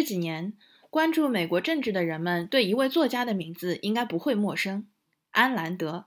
[0.00, 0.54] 这几年，
[0.88, 4.88] 关注美国政治的人们对一位作家的名字应该不会陌生——
[5.32, 6.06] 安兰德。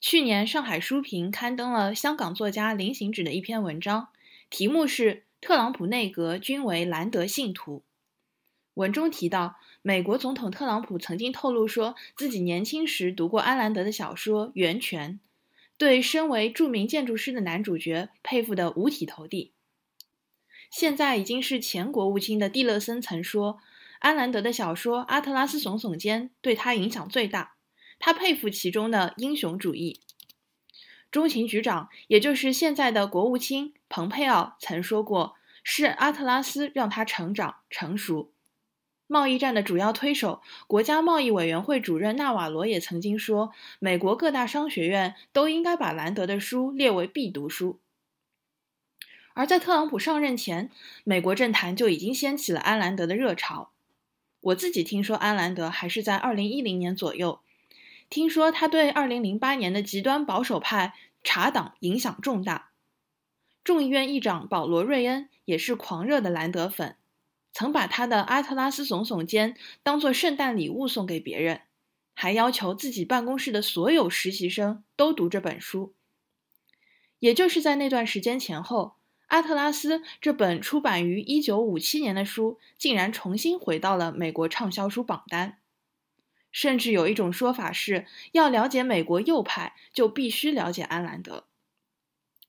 [0.00, 4.08] 去年，上海书评刊登了香港作家林行止的一篇文章，
[4.50, 7.78] 题目是《特朗普内阁均为兰德信徒》。
[8.74, 15.12] 文中提到，美国总统特朗普曾经透露说自己年轻时读过安兰德的小说《源泉》，
[15.78, 19.52] 对身为著名建筑师的男主角佩服得五体投地。
[20.70, 23.58] 现在已经是前国务卿的蒂勒森曾说，
[24.00, 27.54] 安兰德的小说《阿特拉斯耸耸肩》对他影响最大，
[27.98, 30.00] 他佩服其中的英雄主义。
[31.10, 38.32] 中情局长，也就是现在的国务卿蓬佩奥曾说过，是阿特拉斯让他成长成熟。
[39.06, 47.78] 贸易战的主要推手、国家贸易委员会主任纳瓦罗也曾经说，美国各大商学院都应该把兰德的书列为必读书。
[49.36, 50.70] 而在特朗普上任前，
[51.04, 53.70] 美国政坛就已经掀起了安兰德的热潮。
[54.40, 57.40] 我自己听说安兰德还是在2010年左右，
[58.08, 62.70] 听说他对2008年的极端保守派查党影响重大。
[63.62, 66.96] 众议院议长保罗·瑞恩也是狂热的兰德粉，
[67.52, 71.60] 曾把他的《阿特拉斯耸耸肩》当作圣诞礼物送给别人，
[72.14, 75.92] 还要求自己办公室的所有实习生都读这本书。
[77.18, 78.95] 也就是在那段时间前后。
[79.26, 85.58] 阿特拉斯这本出版于1957年的书，竟然重新回到了美国畅销书榜单。
[86.52, 91.44] 甚至有一种说法是，要了解美国右派，就必须了解安兰德。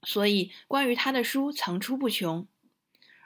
[0.03, 2.47] 所以，关于他的书层出不穷。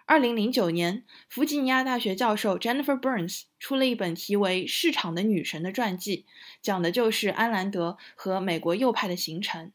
[0.07, 6.25] 2009年，弗吉尼亚大学教授 Jennifer Burns 出了一本题为《市场的女神》的传记，
[6.61, 9.71] 讲的就是安兰德和美国右派的形成。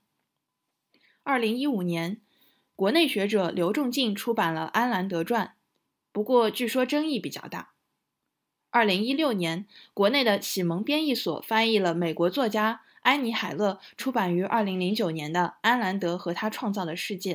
[1.24, 2.22] 2015年。
[2.76, 5.46] 国内学者刘仲敬出版了《安兰德传》，
[6.12, 7.70] 不过据说争议比较大。
[8.68, 9.64] 二零一六年，
[9.94, 17.34] 国内的启蒙编译所翻译了美国作家安妮海勒出版于二零零九年的《安兰德和他创造的世界》。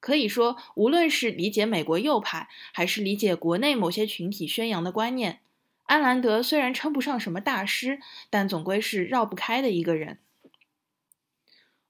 [0.00, 5.42] 可以说，无论是理解美国右派，还是理解国内某些群体宣扬的观念，
[5.84, 10.18] 安兰德虽然称不上什么大师，但总归是绕不开的一个人。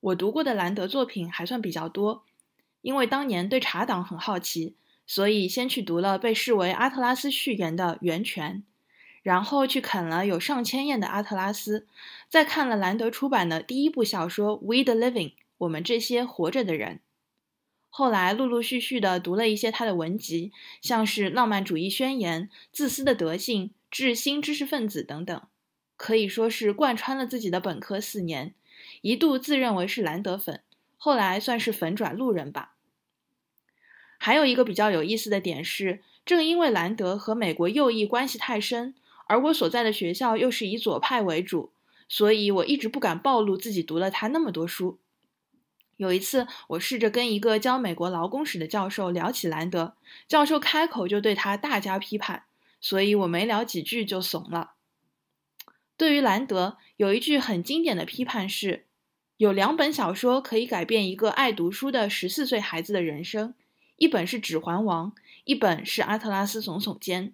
[0.00, 2.26] 我读过的兰德作品还算比较多。
[2.84, 8.58] 因为当年对茶党很好奇，所以先去读了被视为阿特拉斯序言的《源泉》，
[9.22, 11.86] 然后去啃了有上千页的阿特拉斯，
[12.28, 17.00] 再看了兰德出版的第一部小说《We the Living》，我们这些活着的人。
[17.88, 20.52] 后来陆陆续续的读了一些他的文集，
[20.82, 25.42] 像是《浪漫主义宣言》《自私的德性》《致新知识分子》等等，
[25.96, 28.52] 可以说是贯穿了自己的本科四年，
[29.00, 30.60] 一度自认为是兰德粉，
[30.98, 32.73] 后来算是粉转路人吧。
[34.24, 38.94] 还有一个比较有意思的点是，正因为兰德和美国右翼关系太深，
[39.26, 41.72] 而我所在的学校又是以左派为主，
[42.08, 44.98] 所以我一直不敢暴露自己读了他那么多书。
[45.98, 49.94] 有一次，我试着跟一个教美国劳工史的教授聊起兰德，
[50.26, 52.44] 教授开口就对他大加批判，
[52.80, 54.70] 所以我没聊几句就怂了。
[55.98, 58.86] 对于兰德，有一句很经典的批判是：
[59.36, 63.52] 有两本小说可以改变一个爱读书的十四岁孩子的人生。
[63.97, 65.12] 一本是《指环王》，
[65.44, 67.28] 一本是《阿特拉斯耸耸肩》，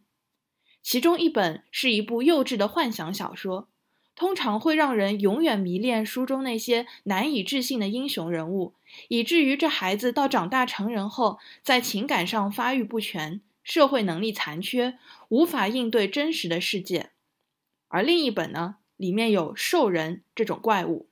[0.83, 3.69] 其中一本是一部幼稚的幻想小说，
[4.15, 8.75] 通常会让人永远迷恋书中那些难以置信的英雄人物，
[9.09, 14.99] 以至于这孩子到长大成人后，在情感上发育不全，社会能力残缺，
[15.31, 17.11] 无法应对真实的世界。
[17.89, 21.09] 而另一本呢，里面有兽人这种怪物，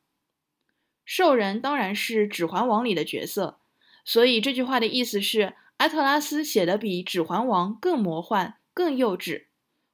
[1.06, 3.58] 兽人当然是《指环王》里的角色。
[4.08, 9.44] 所以这句话的意思是，阿特拉斯写的比《指环王》更魔幻、更幼稚，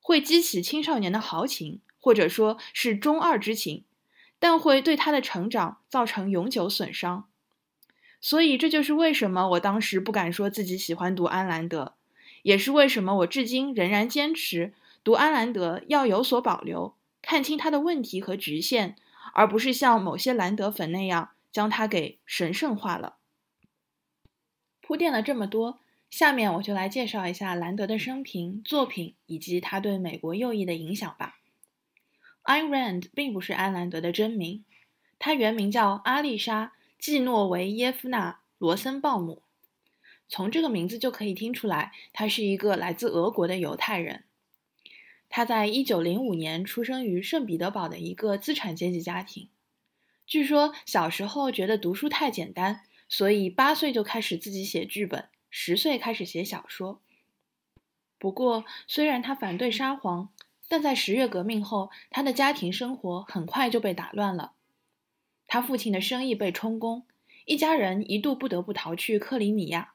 [0.01, 3.83] 会激起青少年的豪情，或者说是中二之情，
[4.39, 7.27] 但会对他的成长造成永久损伤。
[8.21, 11.95] 所以这就是为什么我当时不敢说自己喜欢读安兰德，
[12.45, 14.73] 也是为什么我至今仍然坚持
[15.03, 18.95] 读安兰德要有所保留，看清他的问题和局限，
[19.33, 23.17] 而不是像某些兰德粉那样将他给神圣化了。
[24.87, 31.39] 铺垫了这么多，下面我就来介绍一下兰德的生平、作品以及他对美国右翼的影响吧。
[32.45, 34.63] Ayn Rand 并不是安兰德的真名，
[35.19, 36.67] 他原名叫阿丽莎·
[36.99, 39.41] 季诺维耶夫娜·罗森鲍姆。
[40.29, 44.25] 从这个名字就可以听出来，他是一个来自俄国的犹太人。
[45.31, 49.49] 他在1905年出生于圣彼得堡的一个资产阶级家庭。
[50.27, 52.83] 据说小时候觉得读书太简单，
[53.17, 55.29] 所以八岁就开始自己写剧本。
[55.49, 57.01] 十岁开始写小说。
[58.19, 60.31] 不过，虽然他反对沙皇，
[60.67, 64.55] 但在十月革命后，他的家庭生活很快就被打乱了。
[65.47, 67.07] 他父亲的生意被充公，
[67.45, 69.95] 一家人一度不得不逃去克里米亚。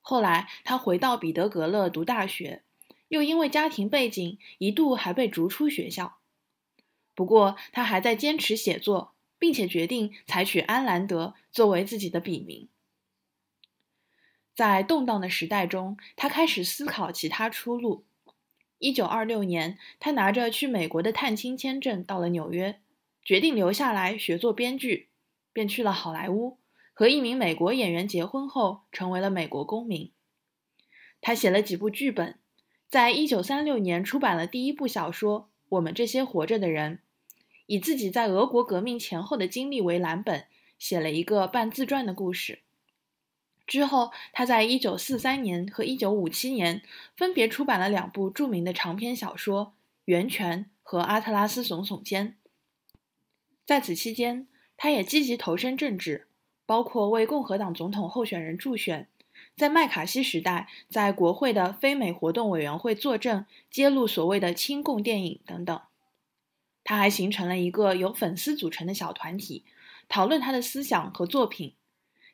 [0.00, 2.62] 后来，他回到彼得格勒读大学，
[3.08, 6.18] 又因为家庭背景，一度还被逐出学校。
[7.16, 12.68] 不过，他还在坚持写作，并且决定采取安兰德作为自己的笔名。
[14.54, 18.04] 在动荡的时代中，他开始思考其他出路。
[18.78, 22.80] 一九二六年，他拿着去美国的探亲签证到了纽约，
[23.22, 25.08] 决定留下来学做编剧，
[25.52, 26.58] 便去了好莱坞，
[26.92, 30.12] 和一名美国演员结婚后，成为了美国公民。
[31.20, 32.38] 他写了几部剧本，
[32.88, 36.96] 在一九三六年出版了第一部小说《我们这些活着的人》，
[37.68, 40.46] 以自己在俄国革命前后的经历为蓝本，
[40.78, 42.60] 写了一个半自传的故事。
[43.66, 46.80] 之后，他在1943年和1957年
[47.14, 49.66] 分别出版了两部著名的长篇小说
[50.06, 52.28] 《源泉》和《阿特拉斯耸耸肩》。
[53.66, 54.48] 在此期间，
[54.78, 56.28] 他也积极投身政治，
[56.64, 59.06] 包括为共和党总统候选人助选，
[59.54, 65.78] 在麦卡锡时代在国会的非美活动委员会作证，揭露所谓的亲共电影等等。
[66.88, 69.62] 他还形成了一个由粉丝组成的小团体，
[70.08, 71.74] 讨论他的思想和作品。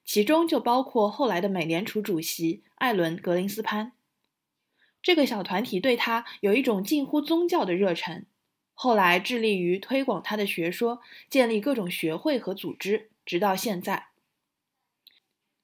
[0.05, 3.95] 其中就包括后来的美联储主席艾伦·格林斯潘。
[5.03, 8.27] 这个小团体对他有一种近乎宗教的热忱，
[8.75, 14.07] 后来致力于推广他的学说，建立各种学会和组织，直到现在。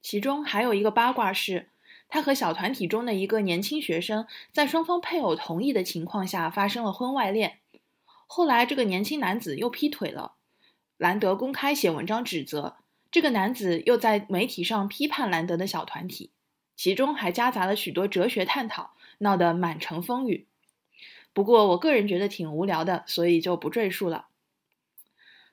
[0.02, 1.68] 其中还有一个八卦是，
[2.08, 7.59] 他和小团体中的一个年轻学生在双方配偶同意的情况下发生了婚外恋，
[8.32, 10.34] 后来这个年轻男子又劈腿了，
[10.96, 12.76] 兰德公开写文章指责。
[13.10, 16.30] 这个男子又在媒体上批判兰德的小团体，
[16.76, 20.46] 其中还夹杂了许多哲学探讨，闹得满城风雨。
[21.32, 24.28] 不过，我个人觉得挺无聊的，所以就不赘述了。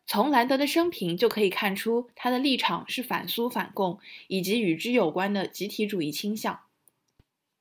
[0.06, 6.59] 从兰德的生平就可以看出，他的立场是反苏反共，以及与之有关的集体主义倾向。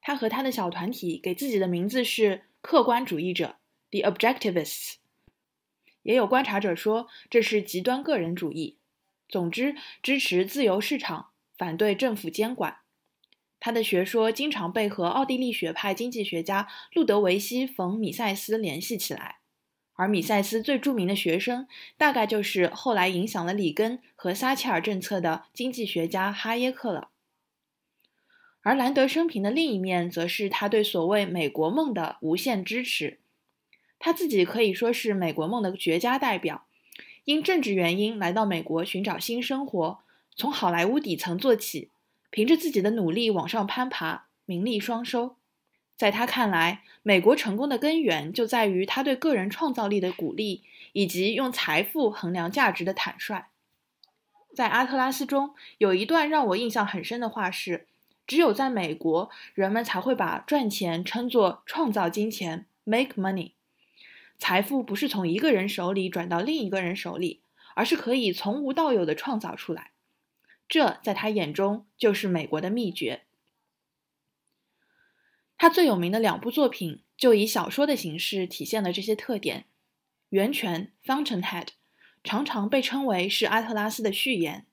[0.02, 3.56] 他和他的小团体给自己的名字是客观主义者
[3.90, 4.96] （The Objectivists）。
[6.06, 8.78] 也有观察者说，这是极端个人主义。
[9.28, 12.76] 总之，支持自由市场，反对政府监管。
[13.58, 19.38] 他的学说经常被和奥地利学派经济学家路德维希·冯·米塞斯联系起来，
[19.94, 21.66] 而米塞斯最著名的学生，
[21.98, 27.08] 大概就是后来影响了里根和撒切尔政策的经济学家哈耶克了。
[28.62, 33.18] 而兰德生平的另一面，则是他对所谓“美国梦”的无限支持。
[33.98, 36.66] 他自己可以说是美国梦的绝佳代表。
[37.24, 39.98] 因政治原因来到美国寻找新生活，
[40.36, 41.90] 从好莱坞底层做起，
[42.30, 45.34] 凭着自己的努力往上攀爬，名利双收。
[45.96, 50.62] 在他看来，美国成功的根源就在于他对个人创造力的鼓励，
[50.92, 53.46] 以及用财富衡量价值的坦率。
[54.54, 57.86] 在《阿特拉斯》中有一段让我印象很深的话是
[58.26, 63.52] ：“只有在美国，人们才会把赚钱称作创造金钱 （make money）。”
[64.38, 67.42] 财富不是从一个人手里转到另一个人手里，
[67.74, 69.92] 而是可以从无到有的创造出来。
[70.68, 73.22] 这在他眼中就是美国的秘诀。
[75.56, 79.60] 他最有名的两部作品就以小说的形式体现了这些特点。
[80.28, 81.68] 《源泉》（Fountainhead）
[82.22, 84.66] 常常被称为是阿特拉斯的序言，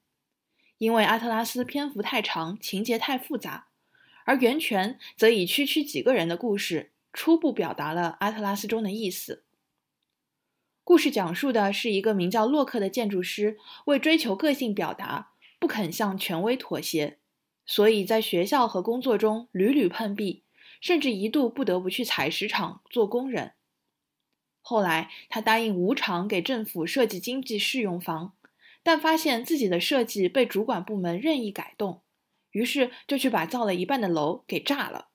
[0.79, 3.67] 因为阿特拉斯篇幅太长，情节太复杂，
[4.25, 9.43] 而《源泉》则以区区几个人的故事，初步表达了阿特拉斯中的意思。
[10.85, 17.19] 故事讲述的是一个名叫洛克的建筑师，为追求个性表达，不肯向权威妥协，
[17.65, 20.43] 所以在学校和工作中屡屡碰壁，
[20.81, 23.53] 甚至一度不得不去采石场做工人。
[24.61, 28.33] 后来，他答应无偿给政府设计经济适用房，
[28.83, 32.01] 但发现自己的设计被主管部门任意改动，
[32.51, 35.07] 于是就去把造了一半的楼给炸了。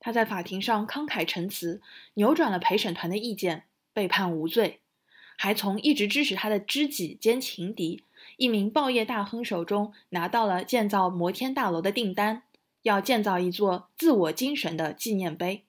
[0.00, 1.82] 他在法庭上慷慨陈词，
[2.14, 3.67] 扭转了陪审团的意见。
[3.98, 4.78] 被判无罪，
[5.36, 8.04] 还从一直支持他的知己兼情敌
[8.36, 12.44] 一名报业大亨手中拿到了建造摩天大楼的订单，
[12.82, 15.64] 要建造一座自我精神的纪念碑。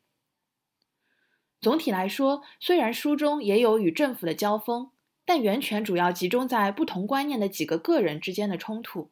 [1.59, 4.91] 总体来说，虽然书中也有与政府的交锋，
[5.25, 9.09] 但源泉主要集中在不同观念的几个个人之间的冲突。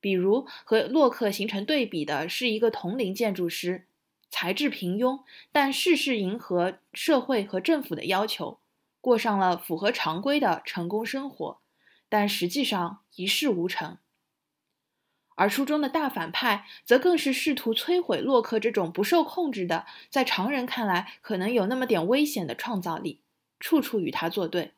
[0.00, 3.86] 比如和洛克形成对比的是一个同龄建筑师，
[4.32, 5.22] 才智平庸，
[5.52, 8.58] 但事事迎合社会和政府的要求，
[9.02, 11.60] 过上了符合常规的成功生活，
[12.08, 13.98] 但实际上一事无成。
[15.34, 23.20] 而书中的大反派则更是试图摧毁洛克这种不受控制的，在常人看来可能有那么点危险的创造力，
[23.60, 24.72] 处处与他作对。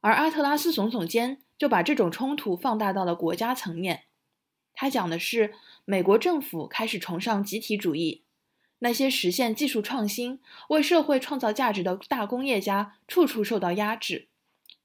[0.00, 4.04] 而阿特拉斯耸耸肩，就把这种冲突放大到了国家层面。
[4.72, 5.54] 他讲的是
[5.90, 8.22] 美国政府开始崇尚集体主义，
[8.80, 14.28] 那些实现技术创新、为社会创造价值的大工业家处处受到压制，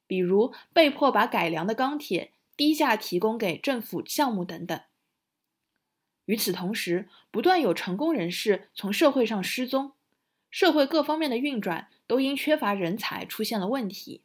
[0.08, 2.32] 比如被迫把改良的钢铁。
[2.56, 4.80] 低价提供给政府项目等等。
[6.26, 9.92] 与此同时，不断有成功人士从社会上失踪，
[10.50, 14.22] 社会各方面的运转都因缺乏人才出现了问题。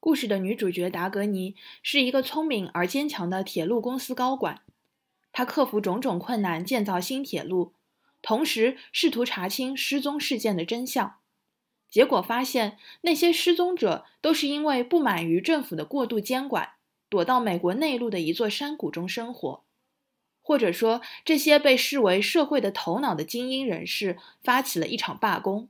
[0.00, 4.62] 故事的女主角达格尼是一个聪明而坚强的铁路公司高管，
[5.38, 7.72] 他克服种种困难建造新铁路，
[8.20, 11.14] 同时试图查清失踪事件的真相。
[11.88, 16.70] 结果发现，那些失踪者都是因为不满于政府的过度监管。
[17.08, 19.62] 躲到美国内陆的一座山谷中生活，
[20.42, 25.68] 或者说，这些被视为社会的头脑的精英人士发起了一场罢工。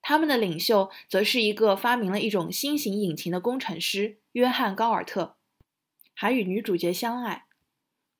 [0.00, 5.34] 他们的领袖则是一个发明了一种新型引擎的工程师约翰·高尔特，
[6.14, 7.43] 还与女主角相爱。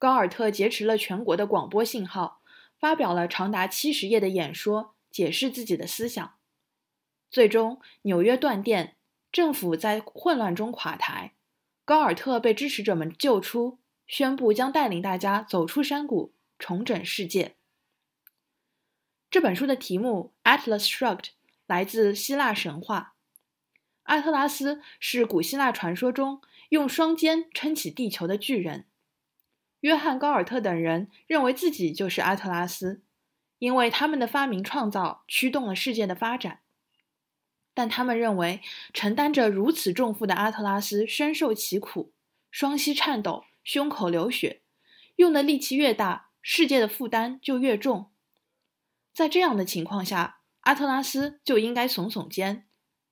[0.05, 2.43] 高尔特劫持了全国的广播信号，
[2.79, 6.35] 发表了长达七十页的演说，解释自己的思想。
[7.31, 8.97] 最终，纽约断电，
[9.33, 11.33] 政府在混乱中垮台。
[11.87, 17.57] 高尔特被支持者们救出，宣布将带领大家走出山谷，重整世界。
[19.31, 21.17] 这本书的题目《Atlas Shrugged》
[21.65, 23.15] 来自希腊神话。
[24.03, 28.85] 阿特拉斯是古希腊传说中用双肩撑起地球的巨人。
[29.85, 33.03] 约翰·高尔特等人认为自己就是阿特拉斯，
[33.59, 36.61] 因为他们的发明创造驱动了世界的发展。
[37.75, 38.63] 但他们认为，
[38.95, 42.15] 承担着如此重负的阿特拉斯深受其苦，
[42.51, 44.63] 双膝颤抖，胸口流血，
[45.17, 48.11] 用的力气越大，世界的负担就越重。
[49.13, 52.67] 在这样的情况下，阿特拉斯就应该耸耸肩，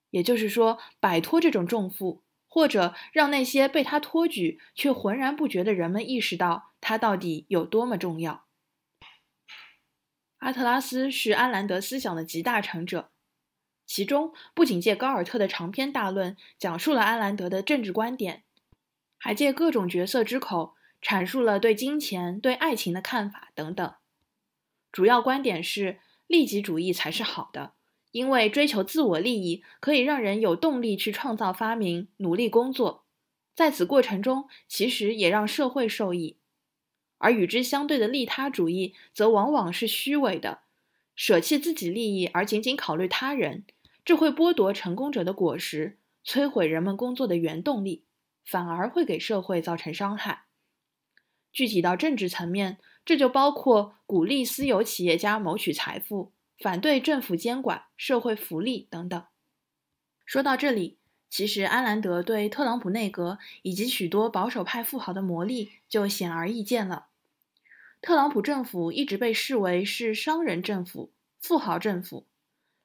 [0.09, 2.23] 也就是说，摆脱这种重负，
[2.53, 8.45] 或者让那些被他托举却浑然不觉的人们意识到他到底有多么重要。
[10.37, 13.11] 阿特拉斯是安兰德思想的集大成者。
[13.87, 18.45] 其中不仅借高尔特的长篇大论讲述了安兰德的政治观点，
[19.17, 23.95] 还借各种角色之口阐述了对金钱、对爱情的看法等等。
[24.91, 27.73] 主要观点是利己主义才是好的，
[28.13, 33.05] 因为追求自我利益可以让人有动力去创造发明、努力工作，
[33.55, 36.39] 在此过程中其实也让社会受益。
[37.19, 40.61] 而与之相对的利他主义则往往是虚伪的，
[41.15, 43.65] 舍弃自己利益而仅仅考虑他人。
[44.05, 48.05] 这会剥夺成功者的果实，摧毁人们工作的原动力，
[48.45, 50.47] 反而会给社会造成伤害。
[51.53, 59.25] 具体到政治层面，这就包括鼓励私有企业家谋取财富，反对政府监管、社会福利等等。
[60.25, 67.07] 说到这里，其实安兰德对特朗普内阁以及许多保守派富豪的魔力就显而易见了。
[68.01, 72.27] 特朗普政府一直被视为是商人政府、富豪政府。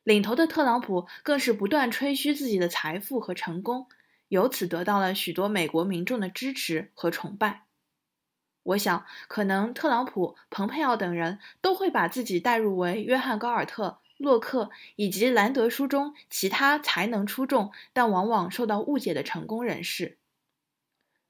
[0.03, 3.87] 领头的特朗普更是不断吹嘘自己的财富和成功，
[4.29, 7.66] 由此得到了许多美国民众的支持和崇拜。
[8.67, 20.17] 我想，可能特朗普、蓬佩奥等人都会把自己代入为约翰·高尔特、洛克以及兰德书中其他才能出众但往往受到误解的成功人士。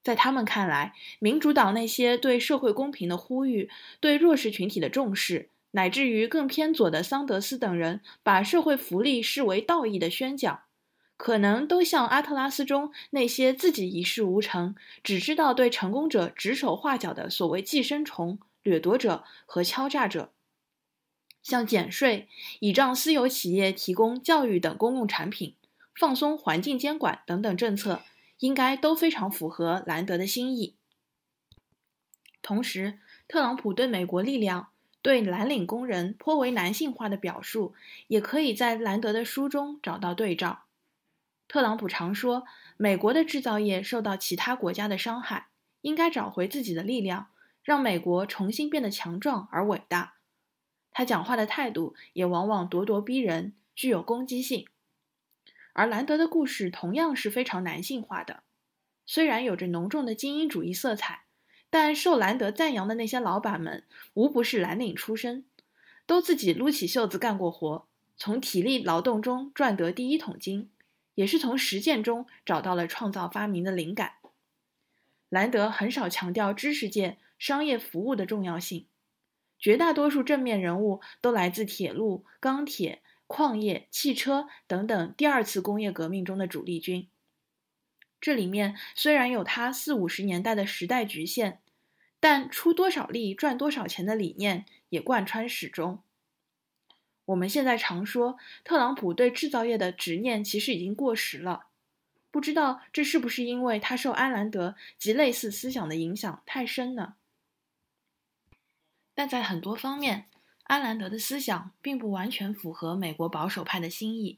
[0.01, 5.49] 在他们看来，民主党那些对社会公平的呼吁、对弱势群体的重视。
[5.71, 10.61] 乃至于更偏左的桑德斯等人，把社会福利视为道义的宣讲，
[11.17, 20.31] 可能都像阿特拉斯中那些自己一事无成、只知道对成功者指手画脚的所谓寄生虫、掠夺者和敲诈者，
[21.41, 25.55] 像减税、倚仗私有企业提供教育等公共产品、
[25.95, 28.03] 放松环境监管等等政策，
[28.39, 30.75] 应该都非常符合兰德的心意。
[32.41, 34.69] 同时，特朗普对美国力量。
[35.03, 37.73] 对蓝领工人颇为男性化的表述，
[38.07, 40.63] 也可以在兰德的书中找到对照。
[41.47, 45.47] 特朗普常说，美国的制造业受到其他国家的伤害，
[45.81, 47.27] 应该找回自己的力量，
[47.63, 50.15] 让美国重新变得强壮而伟大。
[50.91, 54.67] 他讲话的态度也往往咄咄逼人，具有攻击性。
[55.73, 58.43] 而兰德的故事同样是非常男性化的，
[59.05, 61.25] 虽然有着浓重的精英主义色彩，
[61.69, 63.85] 但受兰德赞扬的那些老板们
[64.15, 65.45] 无不是蓝领出身，
[66.05, 67.87] 都自己撸起袖子干过活，
[68.17, 70.71] 从体力劳动中赚得第一桶金，
[71.17, 74.13] 也是从实践中找到了创造发明的灵感。
[75.29, 78.85] 兰德很少强调知识界、商业服务的重要性，
[79.57, 83.01] 绝大多数正面人物都来自铁路、钢铁。
[83.29, 87.09] 矿业、汽车等等，第二次工业革命中的主力军。
[88.21, 91.59] 这里面虽然有他四五十年代的时代局限，
[92.21, 96.01] 但出多少力赚多少钱的理念也贯穿始终。
[97.27, 101.67] 我们现在常说特朗普对制造业的执念其实已经过时了，
[102.31, 107.15] 不知道这是不是因为他受安兰德及类似思想的影响太深呢？
[109.13, 110.25] 但在很多方面。
[110.69, 114.37] 安兰德的思想并不完全符合美国保守派的心意，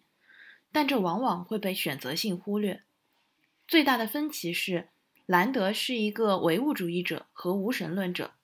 [0.71, 2.83] 但这往往会被选择性忽略。
[3.67, 4.89] 最大的分歧是，
[5.25, 8.35] 兰德是一个唯物主义者和无神论者，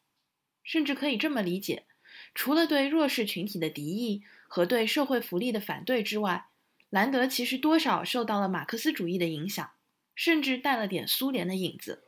[0.63, 1.85] 甚至可以这么理解：
[2.33, 6.47] 除了对弱势群体的敌意和对社会福利的反对之外，
[6.89, 9.71] 兰德其实多少受到了马克思主义的影响，
[10.15, 12.03] 甚至带了点苏联的影子。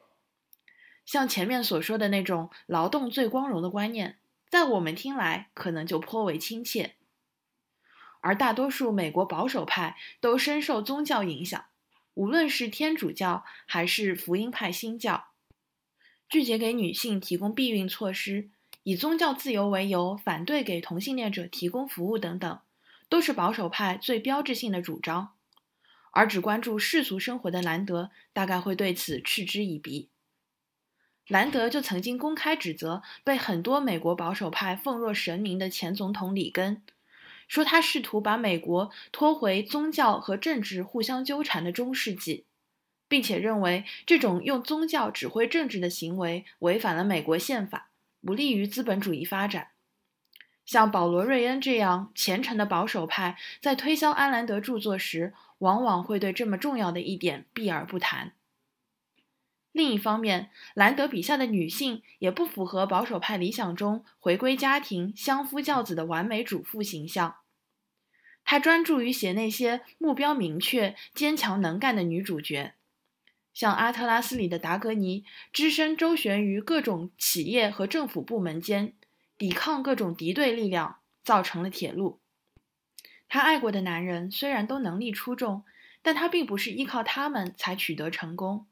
[1.06, 4.20] 像前面所说的那种“劳动最光荣”的观念。
[4.50, 6.96] 在我们听来，可能就颇为亲切。
[8.22, 11.65] 而大多数美国保守派都深受宗教影响，
[12.13, 15.32] 无论是天主教还是福音派新教，
[16.29, 18.50] 拒绝给女性提供避孕措施，
[18.88, 22.60] 以宗教自由为由反对给同性恋者提供服务等等，
[23.10, 25.34] 都是保守派最标志性的主张。
[26.12, 30.08] 而只关注世俗生活的兰德，大概会对此嗤之以鼻。
[31.27, 36.82] 兰德就曾经公开指责被很多美国保守派奉若神明的前总统里根，
[37.50, 42.45] 说他试图把美国拖回宗教和政治互相纠缠的中世纪，
[43.10, 47.89] 并且认为这种用宗教指挥政治的行为违反了美国宪法，
[48.25, 49.69] 不利于资本主义发展。
[50.65, 58.34] 像保罗·瑞恩这样虔诚的保守派，在推销安兰德著作时，往往会对这么重要的一点避而不谈。
[59.71, 67.36] 另一方面，兰德笔下的女性也不符合保守派理想中回归家庭、相夫教子的完美主妇形象。
[68.43, 72.73] 他专注于写那些目标明确、坚强能干的女主角，
[73.58, 78.93] 像《阿特拉斯》里的达格尼，只身周旋于各种企业和政府部门间，
[79.36, 82.20] 抵抗各种敌对力量，造成了铁路。
[83.28, 85.63] 他爱过的男人虽然都能力出众，
[86.04, 88.67] 但他并不是依靠他们才取得成功。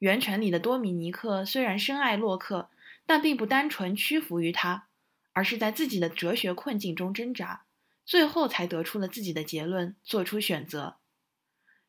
[0.00, 2.68] 源泉里的多米尼克虽然深爱洛克，
[3.06, 4.88] 但并不单纯屈服于他，
[5.32, 7.62] 而是在自己的哲学困境中挣扎，
[8.04, 10.96] 最后才得出了自己的结论，做出选择。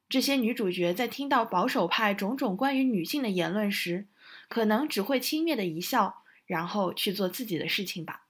[0.09, 4.07] 这些女主角在听到保守派种种关于女性的言论时，
[4.47, 8.23] 可能只会轻蔑的一笑，然后去做自己的事情吧。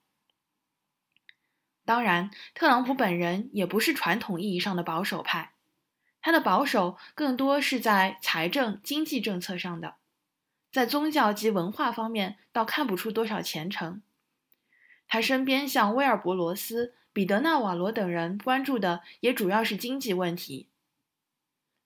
[1.85, 5.53] 当然，特朗普本人也不是传统意义上的保守派。
[6.19, 9.95] 他的保守更多是在财政经济政策上的，
[10.71, 14.01] 在宗教及文化方面倒看不出多少虔诚。
[15.07, 20.67] 他身边像威尔伯罗斯、彼得纳瓦罗等人关注的也主要是经济问题。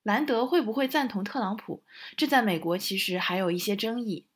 [0.04, 1.84] 兰德会不会赞同特朗普？
[2.18, 4.28] 这在美国其实还有一些争议。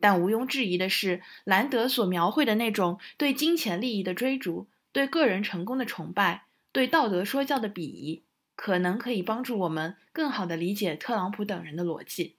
[0.00, 8.24] 但毋庸置疑的是，兰德所描绘的那种对金钱利益的追逐、对个人成功的崇拜、对道德说教的鄙夷。
[8.54, 12.36] 可能可以帮助我们更好地理解特朗普等人的逻辑。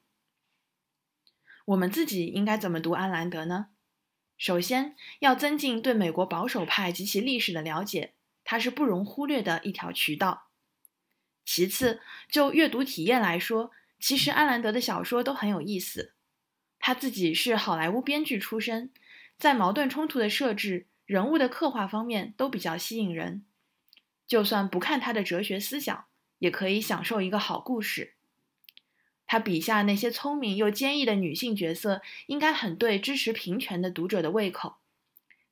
[1.65, 3.69] 我们自己应该怎么读安兰德呢？
[4.37, 8.13] 首先要增进对美国保守派及其历史的了解，
[8.43, 10.49] 它是不容忽略的一条渠道。
[11.45, 16.13] 其次，就阅读体验来说，其实安兰德的小说都很有意思。
[16.79, 18.91] 他自己是好莱坞编剧出身，
[19.37, 23.45] 在矛盾冲突的设置、人物的刻画方面都比较吸引人。
[24.27, 26.05] 就算不看他的哲学思想，
[26.39, 28.13] 也可以享受一个好故事。
[29.25, 34.77] 他笔下那些聪明又坚毅的女性角色，应该很对支持平权的读者的胃口。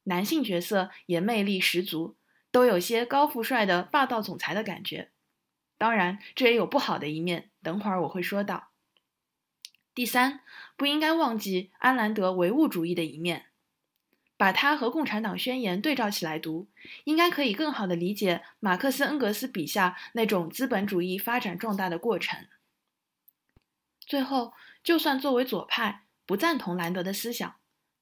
[0.04, 2.16] 男性角色也魅力十足，
[2.52, 5.10] 都有些高富帅的霸道总裁的感觉。
[5.82, 8.70] 当然，这也有不好的一面，等会儿我会说到。
[9.96, 10.42] 第三，
[10.78, 13.48] 不应该忘记安兰德唯物主义的一面。
[14.38, 16.70] 把它和《共产党宣言》对照起来读，
[17.06, 22.46] 应该可以更好地理解马克思、恩格斯笔下那种资本主义发展壮大的过程。
[24.02, 27.56] 最后，就算作为左派不赞同兰德的思想，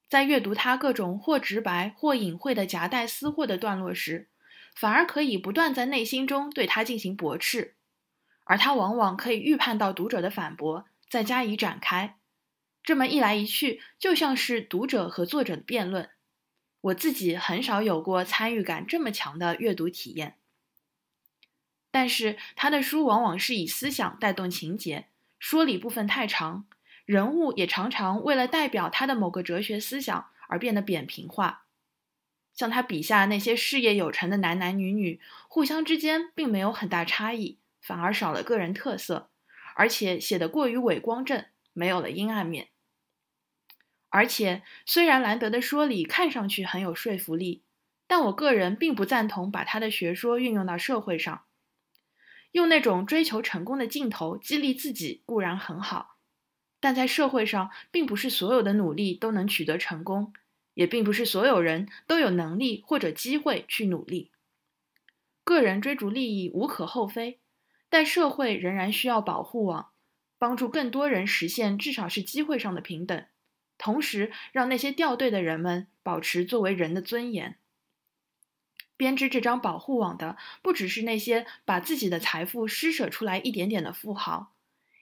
[0.06, 4.29] 在阅读他各种或直白或隐晦的夹带私货的段落时，
[4.74, 7.74] 反而可以不断在内心中对他进行驳斥，
[8.44, 12.16] 而他往往可以预判到读者的反驳，再加以展开。
[12.82, 16.08] 这么一来一去，就像是读者和作者的辩论。
[16.80, 20.36] 我自己很少有过参与感这么强的阅读体验。
[21.90, 26.64] 但是他的书往往是以思想带动情节，说理部分太长，
[27.04, 31.64] 人物也常常为了代表他的某个哲学思想而变得扁平化。
[32.60, 35.18] 像他笔下那些事业有成的男男女女，
[35.48, 39.30] 互相之间并没有很大差异，反而少了个人特色，
[39.76, 42.68] 而且写得过于伟光正，没有了阴暗面。
[44.10, 47.62] 而且，虽然兰德的说理看上去很有说服力，
[48.06, 51.44] 但我个人并不赞同把他的学说运用到社会上。
[52.52, 56.18] 用那种追求成功的劲头激励自己固然很好，
[56.78, 60.34] 但在社会上，并不是所有的努力都能取得成功，
[60.80, 64.30] 也并不是所有人都有能力或者机会去努力。
[65.44, 67.38] 个人追逐利益无可厚非，
[67.90, 69.90] 但社会仍然需要保护网，
[70.38, 73.26] 帮助更多人实现至少是机会上的平等，
[73.76, 77.58] 同时让那些掉队的人们保持作为人的尊严。
[78.96, 84.54] 编织这张保护网的不只是那些把自己的财富施舍出来一点点的富豪，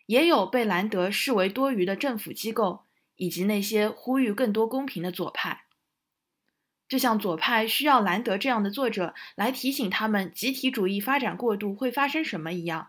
[0.06, 2.82] 也有被兰德视为多余的政府机构，
[3.14, 5.66] 以及那些呼吁更多公平的左派。
[6.88, 12.88] 就像左派需要兰德这样的作者来提醒他们集体主义发展过度会发生什么一样，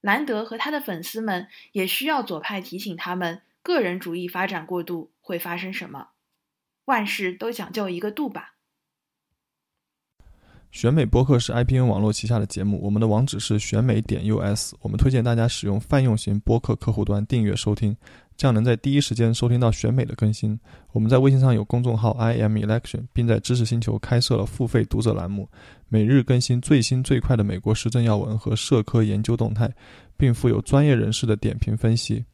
[0.00, 6.08] 兰德和他的粉丝们也需要左派提醒他们个人主义发展过度会发生什么。
[6.86, 8.54] 万事都讲究一个度吧。
[10.70, 14.74] 选美播客是 IPN 网络旗下的节目，我们的网址是选美点 US。
[14.80, 17.96] 我们推荐大家使用泛用型播客客户端订阅收听，
[18.38, 20.58] 这样能在第一时间收听到选美的更新。
[20.92, 25.48] 我们在微信上有公众号 i m election，并在知识星球开设了付费读者栏目，
[25.88, 29.68] 每日更新最新最快的美国时政要闻和社科研究动态，
[30.16, 32.24] 并附有专业人士的点评分析。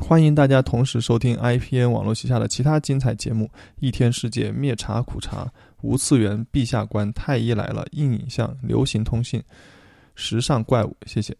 [0.00, 5.50] 欢迎大家同时收听 IPN 网络旗下的其他精彩节目：一天世界、灭茶苦茶。
[5.82, 9.42] 无次元、陛下观、太医来了、硬影像、流行通信、
[10.14, 11.34] 时尚怪物，谢谢。